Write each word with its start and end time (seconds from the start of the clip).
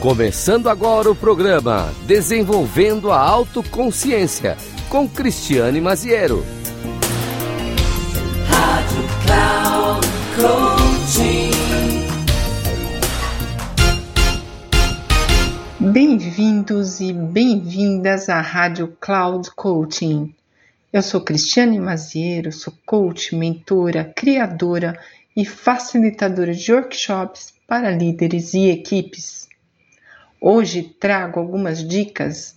Começando 0.00 0.70
agora 0.70 1.10
o 1.10 1.14
programa 1.14 1.92
Desenvolvendo 2.06 3.12
a 3.12 3.18
Autoconsciência 3.18 4.56
com 4.88 5.06
Cristiane 5.06 5.78
Maziero. 5.78 6.42
Rádio 8.48 9.04
Cloud 9.26 10.06
Coaching. 10.36 11.50
Bem-vindos 15.92 17.00
e 17.00 17.12
bem-vindas 17.12 18.30
à 18.30 18.40
Rádio 18.40 18.96
Cloud 18.98 19.50
Coaching. 19.50 20.34
Eu 20.90 21.02
sou 21.02 21.20
Cristiane 21.20 21.78
Maziero, 21.78 22.50
sou 22.52 22.72
coach, 22.86 23.36
mentora, 23.36 24.10
criadora 24.16 24.98
e 25.36 25.44
facilitadora 25.44 26.54
de 26.54 26.72
workshops 26.72 27.52
para 27.68 27.90
líderes 27.90 28.54
e 28.54 28.70
equipes. 28.70 29.49
Hoje 30.40 30.82
trago 30.82 31.38
algumas 31.38 31.86
dicas 31.86 32.56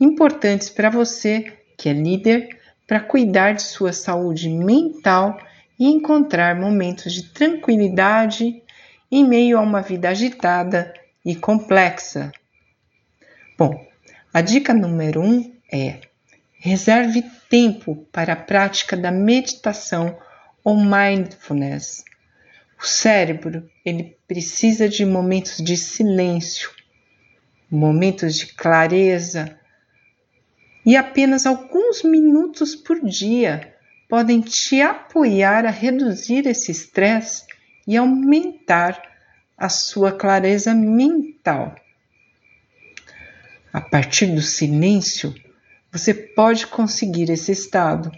importantes 0.00 0.70
para 0.70 0.90
você 0.90 1.52
que 1.76 1.88
é 1.88 1.92
líder 1.92 2.58
para 2.86 3.00
cuidar 3.00 3.54
de 3.54 3.62
sua 3.62 3.92
saúde 3.92 4.48
mental 4.48 5.38
e 5.78 5.86
encontrar 5.86 6.54
momentos 6.54 7.12
de 7.12 7.24
tranquilidade 7.24 8.62
em 9.10 9.26
meio 9.26 9.58
a 9.58 9.60
uma 9.60 9.82
vida 9.82 10.08
agitada 10.08 10.94
e 11.24 11.34
complexa. 11.34 12.30
Bom, 13.58 13.84
a 14.32 14.40
dica 14.40 14.72
número 14.72 15.20
um 15.20 15.52
é 15.72 16.00
reserve 16.58 17.24
tempo 17.50 18.06
para 18.12 18.34
a 18.34 18.36
prática 18.36 18.96
da 18.96 19.10
meditação 19.10 20.16
ou 20.62 20.76
mindfulness 20.76 22.04
o 22.84 22.86
cérebro, 22.86 23.68
ele 23.82 24.16
precisa 24.28 24.88
de 24.88 25.06
momentos 25.06 25.56
de 25.56 25.74
silêncio, 25.74 26.70
momentos 27.74 28.36
de 28.36 28.46
clareza, 28.54 29.58
e 30.86 30.96
apenas 30.96 31.46
alguns 31.46 32.02
minutos 32.02 32.74
por 32.74 33.00
dia 33.04 33.74
podem 34.08 34.40
te 34.40 34.80
apoiar 34.80 35.66
a 35.66 35.70
reduzir 35.70 36.46
esse 36.46 36.70
estresse 36.70 37.44
e 37.86 37.96
aumentar 37.96 39.02
a 39.56 39.68
sua 39.68 40.12
clareza 40.12 40.74
mental. 40.74 41.74
A 43.72 43.80
partir 43.80 44.26
do 44.26 44.42
silêncio, 44.42 45.34
você 45.90 46.12
pode 46.12 46.66
conseguir 46.66 47.30
esse 47.30 47.50
estado. 47.50 48.12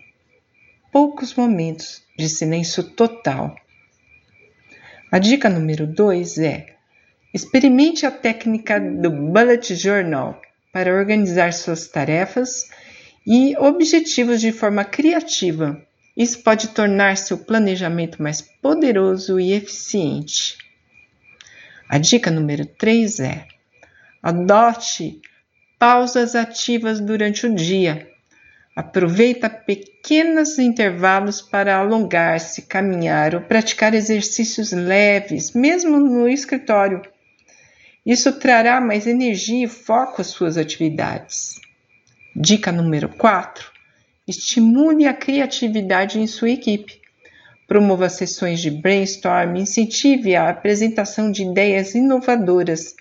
Poucos 0.93 1.35
momentos 1.35 2.03
de 2.19 2.29
silêncio 2.29 2.83
total 2.83 3.55
a 5.09 5.21
dica 5.21 5.49
número 5.49 5.87
2 5.87 6.39
é: 6.39 6.76
experimente 7.37 8.07
a 8.07 8.11
técnica 8.11 8.81
do 8.81 9.11
Bullet 9.11 9.75
Journal 9.75 10.41
para 10.73 10.95
organizar 10.95 11.53
suas 11.53 11.87
tarefas 11.87 12.69
e 13.27 13.55
objetivos 13.59 14.41
de 14.41 14.53
forma 14.53 14.85
criativa. 14.85 15.81
Isso 16.17 16.43
pode 16.43 16.69
tornar 16.69 17.17
seu 17.17 17.39
planejamento 17.39 18.23
mais 18.23 18.41
poderoso 18.41 19.39
e 19.39 19.53
eficiente. 19.53 20.57
A 21.89 21.99
dica 21.99 22.31
número 22.31 22.65
3 22.65 23.21
é: 23.21 23.47
adote 24.23 25.21
pausas 25.79 26.35
ativas 26.35 27.01
durante 27.01 27.47
o 27.47 27.55
dia 27.55 28.09
Aproveita 28.77 29.49
pequenos 29.49 30.59
intervalos 30.59 31.41
para 31.41 31.79
alongar-se, 31.79 32.61
caminhar 32.61 33.35
ou 33.35 33.41
praticar 33.41 33.95
exercícios 33.95 34.71
leves, 34.71 35.53
mesmo 35.55 35.99
no 35.99 36.29
escritório. 36.29 37.01
Isso 38.07 38.33
trará 38.39 38.81
mais 38.81 39.05
energia 39.05 39.65
e 39.65 39.69
foco 39.69 40.21
às 40.21 40.29
suas 40.29 40.57
atividades. 40.57 41.57
Dica 42.37 42.71
número 42.71 43.09
4: 43.09 43.69
estimule 44.29 45.07
a 45.07 45.13
criatividade 45.13 46.21
em 46.21 46.27
sua 46.29 46.51
equipe. 46.51 47.01
Promova 47.67 48.09
sessões 48.09 48.61
de 48.61 48.71
brainstorming, 48.71 49.63
incentive 49.63 50.37
a 50.37 50.49
apresentação 50.49 51.33
de 51.33 51.43
ideias 51.43 51.97
inovadoras, 51.97 52.95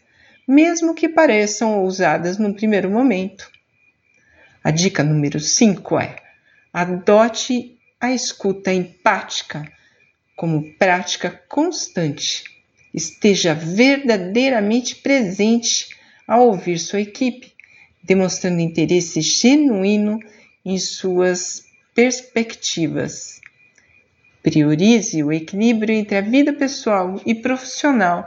mesmo 0.48 0.96
que 0.96 1.08
pareçam 1.08 1.84
ousadas 1.84 2.40
no 2.40 2.56
primeiro 2.56 2.90
momento. 2.90 3.48
A 4.64 4.72
dica 4.72 5.04
número 5.04 5.40
5 5.40 6.00
é: 6.00 6.16
adote 6.74 7.78
a 8.02 8.12
escuta 8.12 8.74
empática 8.74 9.72
como 10.36 10.74
prática 10.80 11.30
constante. 11.48 12.55
Esteja 12.96 13.54
verdadeiramente 13.54 14.96
presente 14.96 15.90
ao 16.26 16.48
ouvir 16.48 16.80
sua 16.80 17.02
equipe, 17.02 17.52
demonstrando 18.02 18.62
interesse 18.62 19.20
genuíno 19.20 20.18
em 20.64 20.78
suas 20.80 21.66
perspectivas. 21.94 23.42
Priorize 24.42 25.22
o 25.22 25.34
equilíbrio 25.34 25.94
entre 25.94 26.16
a 26.16 26.22
vida 26.22 26.54
pessoal 26.54 27.20
e 27.26 27.36
profissional 27.36 28.26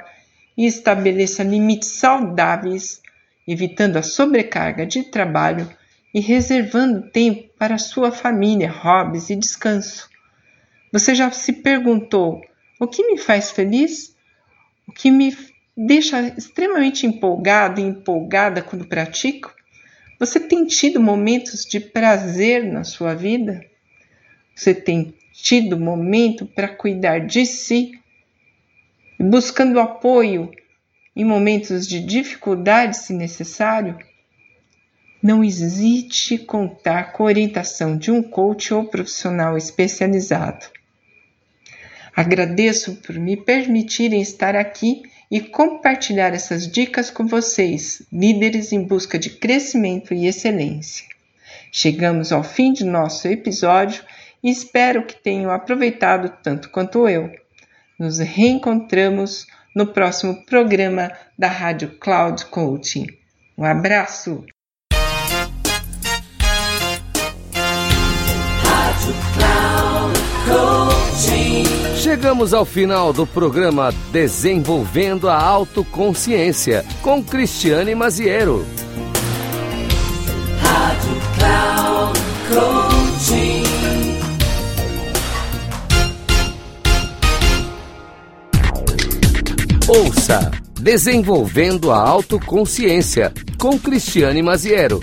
e 0.55 0.67
estabeleça 0.67 1.43
limites 1.43 1.89
saudáveis, 1.89 3.01
evitando 3.47 3.97
a 3.97 4.03
sobrecarga 4.03 4.85
de 4.85 5.05
trabalho 5.05 5.67
e 6.13 6.21
reservando 6.21 7.09
tempo 7.11 7.49
para 7.59 7.79
sua 7.79 8.13
família, 8.13 8.71
hobbies 8.71 9.31
e 9.31 9.37
descanso. 9.37 10.11
Você 10.93 11.15
já 11.15 11.31
se 11.31 11.55
perguntou 11.55 12.43
o 12.79 12.87
que 12.87 13.03
me 13.07 13.17
faz 13.17 13.51
feliz? 13.51 14.18
O 14.89 14.93
que 14.93 15.11
me 15.11 15.37
deixa 15.77 16.29
extremamente 16.29 17.07
empolgado 17.07 17.79
e 17.79 17.85
empolgada 17.85 18.63
quando 18.63 18.89
pratico? 18.89 19.55
Você 20.19 20.41
tem 20.41 20.65
tido 20.65 20.99
momentos 20.99 21.67
de 21.67 21.79
prazer 21.79 22.65
na 22.65 22.83
sua 22.85 23.15
vida? 23.15 23.63
Você 24.57 24.75
tem 24.75 25.15
tido 25.31 25.79
momento 25.79 26.47
para 26.47 26.69
cuidar 26.69 27.27
de 27.27 27.45
si, 27.45 28.01
buscando 29.21 29.79
apoio 29.79 30.51
em 31.15 31.25
momentos 31.25 31.87
de 31.87 32.01
dificuldade, 32.01 32.97
se 32.97 33.13
necessário? 33.13 33.99
Não 35.23 35.45
hesite 35.45 36.39
contar 36.39 37.13
com 37.13 37.25
a 37.25 37.27
orientação 37.27 37.95
de 37.95 38.11
um 38.11 38.23
coach 38.23 38.73
ou 38.73 38.87
profissional 38.87 39.55
especializado. 39.55 40.78
Agradeço 42.19 42.97
por 42.97 43.15
me 43.15 43.37
permitirem 43.37 44.21
estar 44.21 44.57
aqui 44.57 45.03
e 45.31 45.41
compartilhar 45.41 46.35
essas 46.35 46.67
dicas 46.67 47.11
com 47.11 47.29
vocês, 47.29 48.03
líderes 48.13 48.73
em 48.73 48.83
busca 48.83 49.17
de 49.17 49.31
crescimento 49.31 50.13
e 50.13 50.27
excelência. 50.27 51.07
Chegamos 51.71 52.33
ao 52.33 52.43
fim 52.43 52.73
de 52.73 52.85
nosso 52.85 53.29
episódio 53.29 54.03
e 54.43 54.51
espero 54.51 55.07
que 55.07 55.15
tenham 55.15 55.53
aproveitado 55.53 56.37
tanto 56.43 56.71
quanto 56.71 57.09
eu. 57.09 57.31
Nos 57.97 58.19
reencontramos 58.19 59.47
no 59.73 59.87
próximo 59.87 60.45
programa 60.45 61.13
da 61.39 61.47
Rádio 61.47 62.01
Cloud 62.01 62.47
Coaching. 62.47 63.07
Um 63.57 63.63
abraço! 63.65 64.45
Chegamos 71.97 72.55
ao 72.55 72.65
final 72.65 73.13
do 73.13 73.27
programa 73.27 73.93
Desenvolvendo 74.11 75.29
a 75.29 75.39
Autoconsciência 75.39 76.85
com 77.03 77.23
Cristiane 77.23 77.95
Maziero. 77.95 78.65
Rádio 80.61 81.21
Cloud 81.39 82.19
Coaching. 82.49 83.65
Ouça 89.87 90.51
Desenvolvendo 90.81 91.91
a 91.91 91.99
Autoconsciência 91.99 93.33
com 93.59 93.79
Cristiane 93.79 94.43
Maziero 94.43 95.03